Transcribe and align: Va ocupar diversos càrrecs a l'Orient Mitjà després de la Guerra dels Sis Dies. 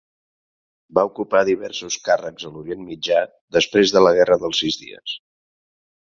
Va 0.97 1.01
ocupar 1.09 1.41
diversos 1.49 1.97
càrrecs 2.07 2.47
a 2.49 2.53
l'Orient 2.53 2.81
Mitjà 2.85 3.19
després 3.57 3.93
de 3.97 4.03
la 4.05 4.15
Guerra 4.19 4.39
dels 4.45 4.63
Sis 4.63 4.79
Dies. 4.85 5.15